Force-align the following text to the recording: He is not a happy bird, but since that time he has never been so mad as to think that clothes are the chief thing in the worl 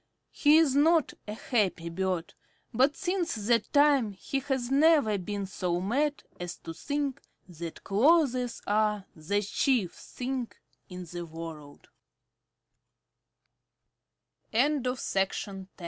He 0.31 0.57
is 0.57 0.75
not 0.75 1.13
a 1.27 1.35
happy 1.35 1.87
bird, 1.89 2.33
but 2.73 2.95
since 2.95 3.35
that 3.35 3.71
time 3.71 4.13
he 4.13 4.39
has 4.39 4.71
never 4.71 5.19
been 5.19 5.45
so 5.45 5.79
mad 5.79 6.23
as 6.39 6.57
to 6.61 6.73
think 6.73 7.21
that 7.47 7.83
clothes 7.83 8.63
are 8.65 9.05
the 9.15 9.43
chief 9.43 9.93
thing 9.93 10.51
in 10.89 11.05
the 11.05 11.23
worl 11.23 11.81